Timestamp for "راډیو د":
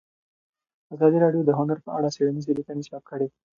1.23-1.51